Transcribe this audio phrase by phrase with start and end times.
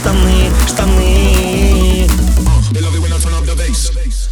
[0.00, 2.08] штаны, штаны.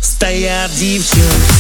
[0.01, 1.58] Стоят девчонки.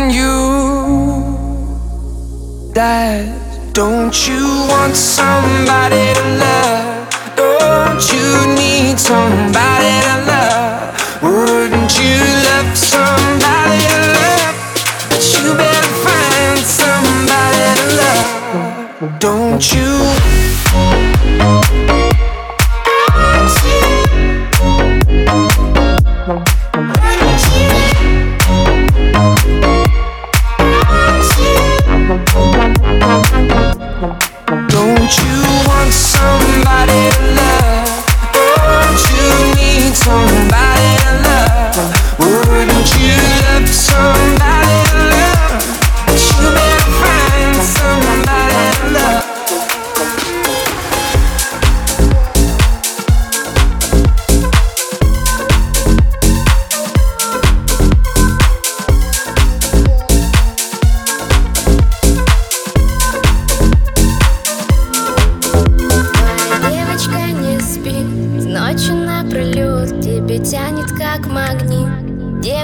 [0.00, 1.32] you.
[2.74, 3.26] that
[3.74, 7.08] don't you want somebody to love?
[7.36, 10.96] Don't you need somebody to love?
[11.22, 12.16] Wouldn't you
[12.48, 14.56] love somebody to love?
[15.10, 19.20] But you better find somebody to love.
[19.20, 19.90] Don't you?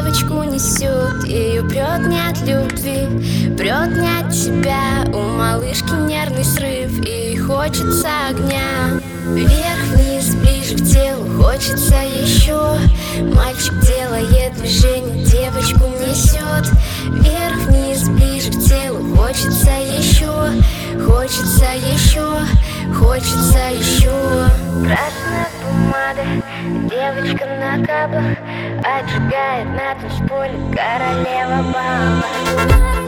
[0.09, 5.05] девочку несет Ее прет не от любви, прет не от тебя.
[5.13, 9.01] У малышки нервный срыв и хочется огня.
[9.29, 12.79] Вверх-вниз, ближе к телу, хочется еще
[13.35, 16.73] Мальчик делает движение, девочку несет
[17.05, 20.33] Вверх-вниз, ближе к телу, хочется еще
[21.05, 22.39] Хочется еще,
[22.95, 24.49] хочется еще
[24.83, 26.43] Красная бумага,
[26.89, 28.48] девочка на каплах
[28.89, 33.08] Поджигает на танцполе королева баба.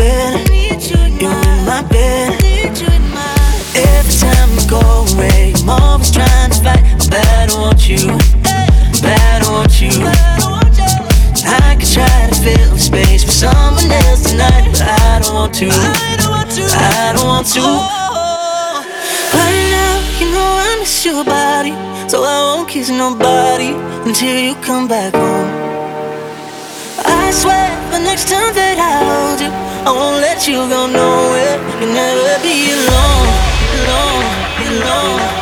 [0.00, 0.48] Bed.
[0.88, 2.40] You're in my bed.
[3.76, 4.80] Every time you go
[5.12, 6.82] away, I'm always trying to fight.
[7.12, 8.08] I want you.
[9.04, 9.92] I want you.
[11.44, 15.54] I could try to fill the space with someone else tonight, but I don't want
[15.60, 15.68] to.
[15.68, 16.64] I don't want to.
[16.64, 17.64] I don't want to.
[19.36, 21.74] Right now, you know I miss your body,
[22.08, 23.70] so I won't kiss nobody
[24.08, 25.59] until you come back home.
[27.30, 29.50] I swear, the next time that I hold you,
[29.86, 31.62] I won't let you go nowhere.
[31.78, 33.30] You'll never be alone,
[33.86, 34.26] alone,
[34.66, 35.39] alone.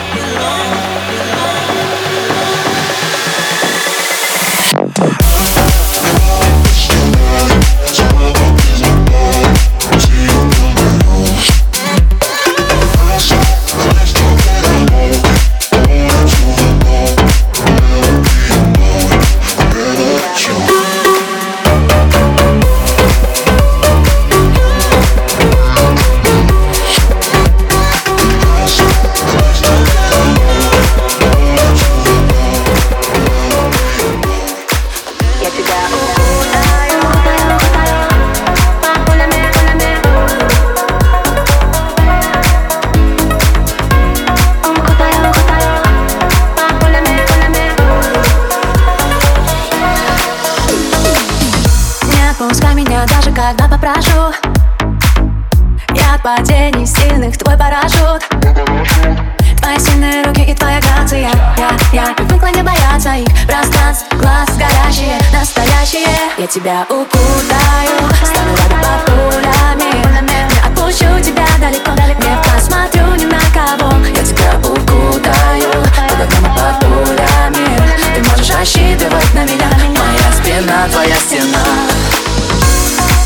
[61.98, 63.26] Я, привыкла не бояться их.
[63.48, 66.06] Пространств, глаз горящие, настоящие.
[66.38, 69.90] Я тебя укутаю, стану рядом под пулями.
[70.22, 73.92] Не отпущу тебя далеко, не посмотрю ни на кого.
[74.06, 77.66] Я тебя укутаю, и под пулями.
[78.14, 79.68] Ты можешь рассчитывать на меня.
[79.98, 81.64] Моя спина, твоя стена.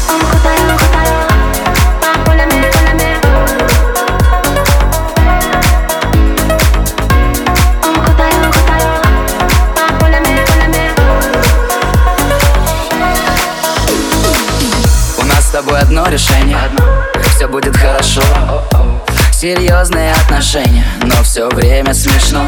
[0.09, 1.32] Укутаю, укутаю
[21.33, 22.45] все время смешно.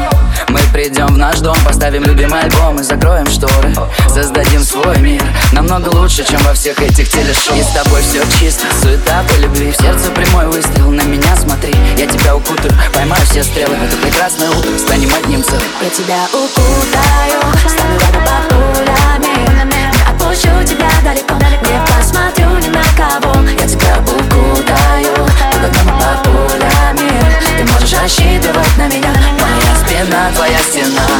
[0.49, 3.73] Мы придем в наш дом, поставим любимый альбом и закроем шторы.
[4.07, 5.23] Создадим свой мир,
[5.53, 7.57] намного лучше, чем во всех этих телешоу.
[7.57, 9.71] И с тобой все чисто, суета по любви.
[9.71, 11.73] В сердце прямой выстрел, на меня смотри.
[11.97, 13.75] Я тебя укутаю, поймаю все стрелы.
[13.75, 15.63] В это прекрасное утро, станем одним целым.
[15.81, 19.65] Я тебя укутаю, стану рядом под пулями.
[20.07, 23.33] Отпущу тебя далеко, не посмотрю ни на кого.
[23.49, 27.09] Я тебя укутаю, туда дома под пулями.
[27.57, 29.13] Ты можешь рассчитывать на меня.
[29.39, 31.14] Моя спина, твоя стена.